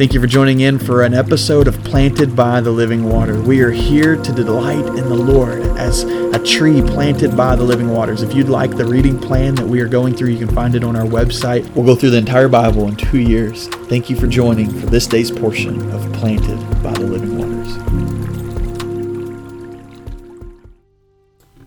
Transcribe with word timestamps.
Thank 0.00 0.14
you 0.14 0.20
for 0.22 0.26
joining 0.26 0.60
in 0.60 0.78
for 0.78 1.02
an 1.02 1.12
episode 1.12 1.68
of 1.68 1.76
Planted 1.84 2.34
by 2.34 2.62
the 2.62 2.70
Living 2.70 3.04
Water. 3.04 3.38
We 3.38 3.60
are 3.60 3.70
here 3.70 4.16
to 4.16 4.32
delight 4.32 4.86
in 4.86 5.10
the 5.10 5.14
Lord 5.14 5.60
as 5.76 6.04
a 6.04 6.38
tree 6.38 6.80
planted 6.80 7.36
by 7.36 7.54
the 7.54 7.64
living 7.64 7.90
waters. 7.90 8.22
If 8.22 8.32
you'd 8.32 8.48
like 8.48 8.74
the 8.74 8.86
reading 8.86 9.18
plan 9.18 9.56
that 9.56 9.66
we 9.66 9.78
are 9.82 9.88
going 9.88 10.14
through, 10.14 10.30
you 10.30 10.38
can 10.38 10.54
find 10.54 10.74
it 10.74 10.84
on 10.84 10.96
our 10.96 11.04
website. 11.04 11.68
We'll 11.74 11.84
go 11.84 11.94
through 11.94 12.12
the 12.12 12.16
entire 12.16 12.48
Bible 12.48 12.88
in 12.88 12.96
two 12.96 13.18
years. 13.18 13.68
Thank 13.68 14.08
you 14.08 14.16
for 14.16 14.26
joining 14.26 14.70
for 14.70 14.86
this 14.86 15.06
day's 15.06 15.30
portion 15.30 15.90
of 15.90 16.10
Planted 16.14 16.58
by 16.82 16.92
the 16.92 17.00
Living 17.00 17.36
Waters. 17.36 17.76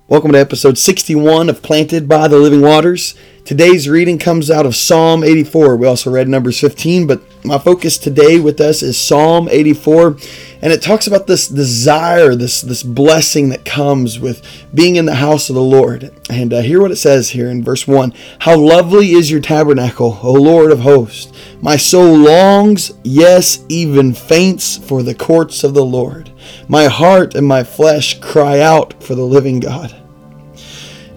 Welcome 0.07 0.31
to 0.31 0.39
episode 0.39 0.79
61 0.79 1.49
of 1.49 1.61
Planted 1.61 2.09
by 2.09 2.27
the 2.27 2.39
Living 2.39 2.61
Waters. 2.61 3.13
Today's 3.45 3.87
reading 3.87 4.17
comes 4.17 4.49
out 4.49 4.65
of 4.65 4.75
Psalm 4.75 5.23
84. 5.23 5.75
We 5.75 5.85
also 5.85 6.09
read 6.09 6.27
Numbers 6.27 6.59
15, 6.59 7.05
but 7.05 7.21
my 7.45 7.57
focus 7.57 7.97
today 7.97 8.39
with 8.39 8.61
us 8.61 8.81
is 8.81 8.97
Psalm 8.97 9.49
84, 9.51 10.17
and 10.61 10.71
it 10.71 10.81
talks 10.81 11.07
about 11.07 11.27
this 11.27 11.49
desire, 11.49 12.35
this 12.35 12.61
this 12.61 12.83
blessing 12.83 13.49
that 13.49 13.65
comes 13.65 14.17
with 14.17 14.41
being 14.73 14.95
in 14.95 15.05
the 15.05 15.15
house 15.15 15.49
of 15.49 15.55
the 15.55 15.61
Lord. 15.61 16.13
And 16.29 16.53
uh, 16.53 16.61
hear 16.61 16.81
what 16.81 16.91
it 16.91 16.95
says 16.95 17.31
here 17.31 17.49
in 17.49 17.63
verse 17.63 17.85
1 17.85 18.13
How 18.39 18.57
lovely 18.57 19.11
is 19.11 19.29
your 19.29 19.41
tabernacle, 19.41 20.19
O 20.23 20.31
Lord 20.31 20.71
of 20.71 20.79
hosts! 20.79 21.33
My 21.61 21.75
soul 21.75 22.17
longs, 22.17 22.93
yes, 23.03 23.65
even 23.67 24.13
faints 24.13 24.77
for 24.77 25.03
the 25.03 25.15
courts 25.15 25.65
of 25.65 25.73
the 25.73 25.85
Lord. 25.85 26.31
My 26.69 26.85
heart 26.85 27.35
and 27.35 27.45
my 27.45 27.63
flesh 27.63 28.19
cry 28.21 28.61
out 28.61 29.03
for 29.03 29.15
the 29.15 29.25
living 29.25 29.59
God. 29.59 29.93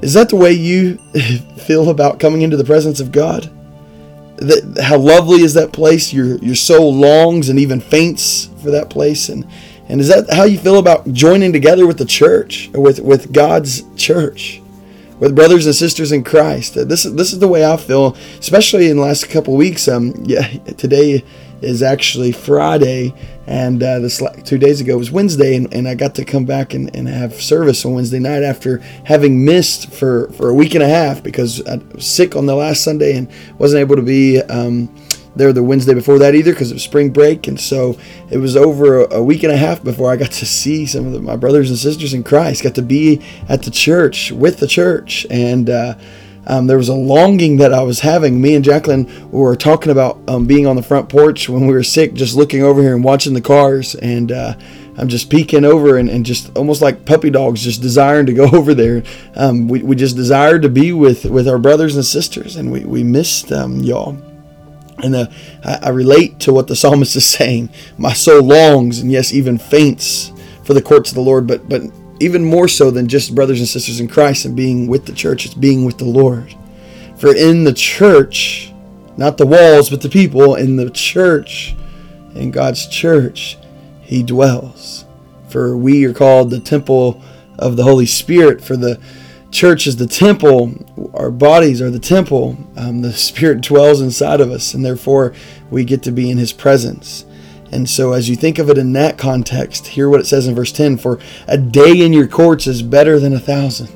Is 0.03 0.15
that 0.15 0.29
the 0.29 0.37
way 0.37 0.53
you 0.53 0.97
feel 1.67 1.89
about 1.89 2.19
coming 2.19 2.43
into 2.43 2.57
the 2.57 2.65
presence 2.65 2.99
of 2.99 3.13
God? 3.13 3.51
That, 4.39 4.83
how 4.83 4.99
lovely 4.99 5.43
is 5.43 5.55
that 5.55 5.73
place? 5.73 6.13
Your 6.13 6.37
your 6.37 6.55
soul 6.55 6.95
longs 6.95 7.49
and 7.49 7.59
even 7.59 7.81
faints 7.81 8.51
for 8.63 8.71
that 8.71 8.91
place. 8.91 9.29
And 9.29 9.47
and 9.89 10.01
is 10.01 10.09
that 10.09 10.33
how 10.35 10.45
you 10.45 10.59
feel 10.59 10.79
about 10.79 11.13
joining 11.13 11.53
together 11.53 11.87
with 11.87 11.99
the 11.99 12.05
church, 12.05 12.71
with 12.75 13.01
with 13.01 13.33
God's 13.33 13.85
church, 13.97 14.61
with 15.19 15.35
brothers 15.35 15.67
and 15.67 15.75
sisters 15.75 16.13
in 16.13 16.25
Christ? 16.25 16.75
This 16.75 17.05
is 17.05 17.15
this 17.15 17.33
is 17.33 17.39
the 17.39 17.49
way 17.49 17.65
I 17.65 17.77
feel, 17.77 18.17
especially 18.39 18.91
in 18.91 18.97
the 18.97 19.03
last 19.03 19.29
couple 19.31 19.57
weeks. 19.57 19.89
Um, 19.89 20.15
yeah, 20.25 20.47
today 20.77 21.25
is 21.63 21.83
actually 21.83 22.33
Friday, 22.33 23.15
and 23.47 23.83
uh, 23.83 23.99
this 24.01 24.23
two 24.45 24.59
days 24.59 24.81
ago 24.81 24.97
was 24.97 25.11
Wednesday, 25.11 25.57
and, 25.57 25.73
and 25.73 25.89
I 25.89 25.95
got 25.95 26.15
to 26.17 26.25
come 26.25 26.45
back 26.45 26.75
and, 26.75 26.95
and 26.95 27.09
have 27.09 27.35
service 27.35 27.85
on 27.85 27.95
Wednesday 27.95 28.19
night 28.19 28.43
after 28.43 28.79
having 29.05 29.45
missed 29.45 29.93
for, 29.93 30.29
for 30.33 30.49
a 30.49 30.55
week 30.55 30.75
and 30.75 30.83
a 30.83 30.89
half 30.89 31.23
because 31.23 31.67
I 31.67 31.77
was 31.95 32.07
sick 32.07 32.37
on 32.37 32.47
the 32.47 32.55
last 32.55 32.85
Sunday 32.85 33.17
and 33.17 33.31
wasn't 33.59 33.81
able 33.81 33.97
to 33.97 34.03
be 34.03 34.41
um, 34.43 34.95
there 35.37 35.53
the 35.53 35.63
Wednesday 35.63 35.95
before 35.95 36.19
that 36.19 36.35
either 36.35 36.53
because 36.53 36.71
it 36.71 36.75
was 36.75 36.83
spring 36.83 37.11
break, 37.11 37.47
and 37.47 37.61
so 37.61 37.99
it 38.31 38.39
was 38.39 38.57
over 38.57 39.05
a, 39.05 39.23
week 39.23 39.43
and 39.43 39.53
a 39.53 39.57
half 39.57 39.83
before 39.83 40.11
I 40.11 40.17
got 40.17 40.33
to 40.33 40.47
see 40.47 40.87
some 40.87 41.07
of 41.07 41.13
the, 41.13 41.21
my 41.21 41.37
brothers 41.37 41.71
and 41.71 41.79
sisters 41.79 42.15
in 42.15 42.25
Christ, 42.25 42.63
got 42.63 42.75
to 42.75 42.83
be 42.83 43.23
at 43.49 43.63
the 43.63 43.71
church 43.71 44.33
with 44.33 44.59
the 44.59 44.67
church, 44.67 45.27
and. 45.31 45.71
Uh, 45.71 45.95
um, 46.47 46.67
there 46.67 46.77
was 46.77 46.89
a 46.89 46.95
longing 46.95 47.57
that 47.57 47.75
I 47.75 47.83
was 47.83 48.01
having. 48.01 48.41
Me 48.41 48.55
and 48.55 48.65
Jacqueline 48.65 49.31
were 49.31 49.57
talking 49.57 49.91
about 49.91 50.19
um, 50.29 50.47
being 50.47 50.67
on 50.67 50.77
the 50.77 50.83
front 50.83 51.09
porch 51.09 51.49
when 51.49 51.67
we 51.67 51.75
were 51.75 51.83
sick, 51.83 52.15
just 52.15 52.37
looking 52.37 52.63
over 52.63 52.81
here 52.81 52.95
and 52.95 53.03
watching 53.03 53.35
the 53.35 53.41
cars. 53.41 53.95
And 53.97 54.31
uh, 54.31 54.55
I'm 54.97 55.09
just 55.09 55.29
peeking 55.29 55.65
over 55.65 55.99
and, 55.99 56.09
and, 56.09 56.25
just 56.25 56.57
almost 56.57 56.81
like 56.83 57.05
puppy 57.05 57.31
dogs, 57.31 57.63
just 57.63 57.83
desiring 57.83 58.27
to 58.27 58.33
go 58.33 58.45
over 58.53 58.75
there. 58.75 59.03
Um, 59.35 59.69
we, 59.69 59.83
we 59.83 59.97
just 59.97 60.17
desired 60.17 60.63
to 60.63 60.69
be 60.69 60.93
with, 60.93 61.25
with 61.25 61.49
our 61.49 61.59
brothers 61.59 61.97
and 61.97 62.05
sisters, 62.05 62.57
and 62.57 62.71
we, 62.71 62.85
we 62.85 63.03
missed 63.03 63.51
y'all. 63.51 64.17
And 64.99 65.15
uh, 65.15 65.27
I, 65.65 65.79
I 65.83 65.89
relate 65.91 66.41
to 66.41 66.53
what 66.53 66.69
the 66.69 66.77
psalmist 66.77 67.17
is 67.17 67.27
saying. 67.29 67.71
My 67.99 68.13
soul 68.13 68.43
longs, 68.43 69.01
and 69.01 69.11
yes, 69.11 69.33
even 69.33 69.59
faints 69.59 70.33
for 70.65 70.75
the 70.75 70.83
courts 70.83 71.11
of 71.11 71.17
the 71.17 71.23
Lord. 71.23 71.47
But 71.47 71.69
but 71.69 71.83
even 72.21 72.45
more 72.45 72.69
so 72.69 72.91
than 72.91 73.09
just 73.09 73.35
brothers 73.35 73.59
and 73.59 73.69
sisters 73.69 74.01
in 74.01 74.09
Christ 74.09 74.45
and 74.45 74.57
being 74.57 74.87
with 74.87 75.07
the 75.07 75.13
church, 75.13 75.45
it's 75.45 75.55
being 75.55 75.85
with 75.85 75.99
the 75.99 76.05
Lord. 76.05 76.55
For 77.17 77.35
in 77.35 77.65
the 77.65 77.73
church, 77.73 78.73
not 79.17 79.39
the 79.39 79.47
walls, 79.47 79.91
but 79.91 80.03
the 80.03 80.09
people, 80.09 80.55
in 80.55 80.77
the 80.77 80.91
church, 80.91 81.75
in 82.35 82.51
God's 82.51 82.87
church, 82.87 83.59
He 84.03 84.23
dwells. 84.23 85.05
For 85.49 85.77
we 85.77 86.05
are 86.05 86.13
called 86.13 86.51
the 86.51 86.61
temple 86.61 87.23
of 87.59 87.77
the 87.77 87.85
Holy 87.85 88.07
Spirit, 88.07 88.63
for 88.63 88.77
the 88.77 89.01
church 89.51 89.87
is 89.87 89.97
the 89.97 90.07
temple, 90.07 90.75
our 91.15 91.31
bodies 91.31 91.81
are 91.81 91.91
the 91.91 91.99
temple. 91.99 92.57
Um, 92.77 93.01
the 93.01 93.13
Spirit 93.13 93.63
dwells 93.63 94.01
inside 94.01 94.41
of 94.41 94.51
us, 94.51 94.75
and 94.75 94.85
therefore 94.85 95.33
we 95.71 95.85
get 95.85 96.03
to 96.03 96.13
be 96.13 96.31
in 96.31 96.37
His 96.37 96.53
presence. 96.53 97.25
And 97.73 97.89
so, 97.89 98.13
as 98.13 98.29
you 98.29 98.37
think 98.37 98.59
of 98.59 98.71
it 98.71 98.79
in 98.79 98.93
that 98.93 99.19
context, 99.19 99.89
hear 99.89 100.09
what 100.09 100.21
it 100.21 100.27
says 100.27 100.47
in 100.47 100.55
verse 100.55 100.73
10 100.73 100.99
For 100.99 101.19
a 101.49 101.59
day 101.59 102.01
in 102.05 102.13
your 102.13 102.29
courts 102.29 102.67
is 102.67 102.83
better 102.83 103.19
than 103.19 103.33
a 103.33 103.41
thousand. 103.41 103.89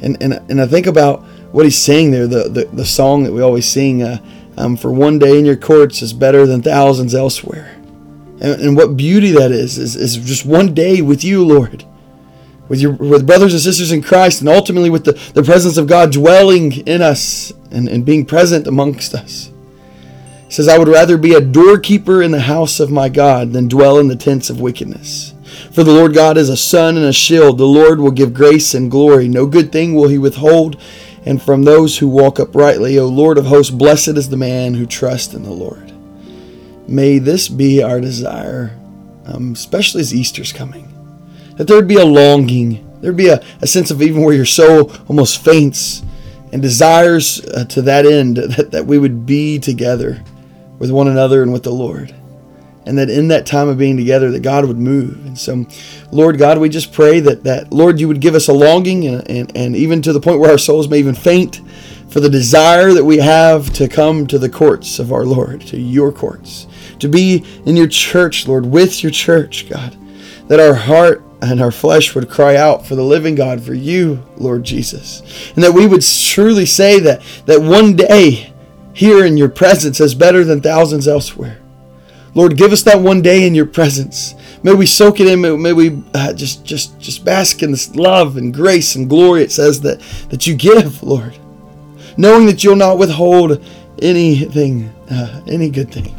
And, 0.00 0.16
and, 0.22 0.34
and 0.50 0.60
I 0.60 0.66
think 0.66 0.86
about 0.86 1.22
what 1.52 1.64
he's 1.64 1.78
saying 1.78 2.10
there, 2.10 2.26
the, 2.26 2.48
the, 2.48 2.64
the 2.72 2.84
song 2.84 3.24
that 3.24 3.32
we 3.32 3.42
always 3.42 3.68
sing, 3.68 4.02
uh, 4.02 4.18
um, 4.56 4.76
For 4.76 4.92
one 4.92 5.18
day 5.18 5.38
in 5.38 5.44
your 5.44 5.56
courts 5.56 6.02
is 6.02 6.12
better 6.12 6.46
than 6.46 6.62
thousands 6.62 7.14
elsewhere. 7.14 7.74
And, 8.40 8.60
and 8.60 8.76
what 8.76 8.96
beauty 8.96 9.32
that 9.32 9.50
is, 9.50 9.76
is, 9.76 9.96
is 9.96 10.16
just 10.16 10.46
one 10.46 10.72
day 10.72 11.02
with 11.02 11.24
you, 11.24 11.44
Lord. 11.44 11.84
With 12.68 12.80
your 12.80 12.92
with 12.92 13.26
brothers 13.26 13.52
and 13.52 13.60
sisters 13.60 13.92
in 13.92 14.00
Christ, 14.00 14.40
and 14.40 14.48
ultimately 14.48 14.88
with 14.88 15.04
the, 15.04 15.12
the 15.34 15.42
presence 15.42 15.76
of 15.76 15.86
God 15.86 16.12
dwelling 16.12 16.72
in 16.86 17.02
us 17.02 17.52
and, 17.70 17.90
and 17.90 18.06
being 18.06 18.24
present 18.24 18.66
amongst 18.66 19.14
us 19.14 19.50
says, 20.54 20.68
I 20.68 20.78
would 20.78 20.86
rather 20.86 21.18
be 21.18 21.34
a 21.34 21.40
doorkeeper 21.40 22.22
in 22.22 22.30
the 22.30 22.42
house 22.42 22.78
of 22.78 22.88
my 22.88 23.08
God 23.08 23.52
than 23.52 23.66
dwell 23.66 23.98
in 23.98 24.06
the 24.06 24.14
tents 24.14 24.50
of 24.50 24.60
wickedness. 24.60 25.34
For 25.72 25.82
the 25.82 25.92
Lord 25.92 26.14
God 26.14 26.38
is 26.38 26.48
a 26.48 26.56
sun 26.56 26.96
and 26.96 27.06
a 27.06 27.12
shield. 27.12 27.58
The 27.58 27.66
Lord 27.66 27.98
will 27.98 28.12
give 28.12 28.32
grace 28.32 28.72
and 28.72 28.88
glory. 28.88 29.26
No 29.26 29.46
good 29.46 29.72
thing 29.72 29.94
will 29.94 30.06
he 30.06 30.16
withhold. 30.16 30.80
And 31.26 31.42
from 31.42 31.64
those 31.64 31.98
who 31.98 32.06
walk 32.06 32.38
uprightly, 32.38 32.96
O 33.00 33.08
Lord 33.08 33.36
of 33.36 33.46
hosts, 33.46 33.72
blessed 33.72 34.16
is 34.16 34.28
the 34.28 34.36
man 34.36 34.74
who 34.74 34.86
trusts 34.86 35.34
in 35.34 35.42
the 35.42 35.50
Lord. 35.50 35.92
May 36.86 37.18
this 37.18 37.48
be 37.48 37.82
our 37.82 38.00
desire, 38.00 38.78
um, 39.26 39.54
especially 39.54 40.02
as 40.02 40.14
Easter's 40.14 40.52
coming. 40.52 40.88
That 41.56 41.66
there 41.66 41.76
would 41.76 41.88
be 41.88 41.96
a 41.96 42.04
longing, 42.04 43.00
there'd 43.00 43.16
be 43.16 43.28
a, 43.28 43.42
a 43.60 43.66
sense 43.66 43.90
of 43.90 44.00
even 44.00 44.22
where 44.22 44.34
your 44.34 44.44
soul 44.44 44.92
almost 45.08 45.42
faints 45.42 46.04
and 46.52 46.62
desires 46.62 47.44
uh, 47.44 47.64
to 47.70 47.82
that 47.82 48.06
end 48.06 48.36
that, 48.56 48.70
that 48.70 48.86
we 48.86 48.98
would 48.98 49.26
be 49.26 49.58
together 49.58 50.22
with 50.78 50.90
one 50.90 51.08
another 51.08 51.42
and 51.42 51.52
with 51.52 51.62
the 51.62 51.72
Lord. 51.72 52.14
And 52.86 52.98
that 52.98 53.08
in 53.08 53.28
that 53.28 53.46
time 53.46 53.68
of 53.68 53.78
being 53.78 53.96
together, 53.96 54.30
that 54.30 54.42
God 54.42 54.66
would 54.66 54.78
move. 54.78 55.24
And 55.24 55.38
so, 55.38 55.64
Lord 56.12 56.36
God, 56.36 56.58
we 56.58 56.68
just 56.68 56.92
pray 56.92 57.20
that, 57.20 57.44
that 57.44 57.72
Lord, 57.72 57.98
you 57.98 58.08
would 58.08 58.20
give 58.20 58.34
us 58.34 58.48
a 58.48 58.52
longing 58.52 59.06
and, 59.06 59.28
and, 59.30 59.56
and 59.56 59.74
even 59.74 60.02
to 60.02 60.12
the 60.12 60.20
point 60.20 60.38
where 60.38 60.50
our 60.50 60.58
souls 60.58 60.88
may 60.88 60.98
even 60.98 61.14
faint 61.14 61.62
for 62.10 62.20
the 62.20 62.28
desire 62.28 62.92
that 62.92 63.04
we 63.04 63.18
have 63.18 63.72
to 63.72 63.88
come 63.88 64.26
to 64.26 64.38
the 64.38 64.48
courts 64.48 64.98
of 64.98 65.12
our 65.12 65.24
Lord, 65.24 65.62
to 65.62 65.80
your 65.80 66.12
courts, 66.12 66.66
to 67.00 67.08
be 67.08 67.44
in 67.64 67.76
your 67.76 67.88
church, 67.88 68.46
Lord, 68.46 68.66
with 68.66 69.02
your 69.02 69.10
church, 69.10 69.68
God. 69.68 69.96
That 70.48 70.60
our 70.60 70.74
heart 70.74 71.24
and 71.42 71.60
our 71.60 71.72
flesh 71.72 72.14
would 72.14 72.30
cry 72.30 72.56
out 72.56 72.86
for 72.86 72.94
the 72.94 73.02
living 73.02 73.34
God, 73.34 73.62
for 73.62 73.74
you, 73.74 74.22
Lord 74.36 74.62
Jesus. 74.62 75.22
And 75.54 75.64
that 75.64 75.72
we 75.72 75.86
would 75.86 76.02
truly 76.02 76.66
say 76.66 77.00
that, 77.00 77.22
that 77.46 77.60
one 77.60 77.96
day, 77.96 78.53
here 78.94 79.24
in 79.24 79.36
your 79.36 79.48
presence 79.48 80.00
is 80.00 80.14
better 80.14 80.44
than 80.44 80.60
thousands 80.60 81.08
elsewhere. 81.08 81.60
Lord, 82.34 82.56
give 82.56 82.72
us 82.72 82.82
that 82.82 83.00
one 83.00 83.22
day 83.22 83.46
in 83.46 83.54
your 83.54 83.66
presence. 83.66 84.34
May 84.62 84.74
we 84.74 84.86
soak 84.86 85.20
it 85.20 85.28
in. 85.28 85.40
May, 85.40 85.56
may 85.56 85.72
we 85.72 86.02
uh, 86.14 86.32
just, 86.32 86.64
just, 86.64 86.98
just 86.98 87.24
bask 87.24 87.62
in 87.62 87.70
this 87.70 87.94
love 87.94 88.36
and 88.36 88.54
grace 88.54 88.96
and 88.96 89.08
glory. 89.08 89.42
It 89.42 89.52
says 89.52 89.80
that 89.82 90.00
that 90.30 90.46
you 90.46 90.54
give, 90.54 91.02
Lord, 91.02 91.36
knowing 92.16 92.46
that 92.46 92.64
you'll 92.64 92.76
not 92.76 92.98
withhold 92.98 93.64
anything, 94.00 94.92
uh, 95.10 95.42
any 95.46 95.70
good 95.70 95.92
thing. 95.92 96.14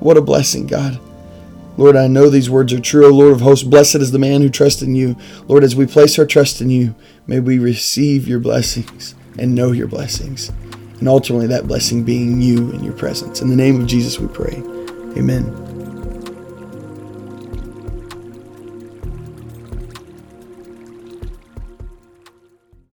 What 0.00 0.18
a 0.18 0.22
blessing, 0.22 0.66
God. 0.66 0.98
Lord, 1.78 1.96
I 1.96 2.08
know 2.08 2.28
these 2.28 2.50
words 2.50 2.72
are 2.72 2.80
true. 2.80 3.06
O 3.06 3.10
Lord 3.10 3.32
of 3.32 3.40
hosts, 3.40 3.64
blessed 3.64 3.96
is 3.96 4.12
the 4.12 4.18
man 4.18 4.42
who 4.42 4.48
trusts 4.48 4.82
in 4.82 4.94
you. 4.96 5.16
Lord, 5.46 5.62
as 5.62 5.76
we 5.76 5.86
place 5.86 6.18
our 6.18 6.26
trust 6.26 6.60
in 6.60 6.70
you, 6.70 6.94
may 7.26 7.40
we 7.40 7.58
receive 7.58 8.28
your 8.28 8.40
blessings 8.40 9.14
and 9.38 9.54
know 9.54 9.72
your 9.72 9.86
blessings 9.86 10.50
and 10.98 11.08
ultimately 11.08 11.46
that 11.46 11.66
blessing 11.66 12.04
being 12.04 12.40
you 12.40 12.70
in 12.72 12.82
your 12.82 12.94
presence. 12.94 13.40
In 13.40 13.48
the 13.48 13.56
name 13.56 13.80
of 13.80 13.86
Jesus, 13.86 14.18
we 14.18 14.28
pray. 14.28 14.62
Amen. 15.16 15.44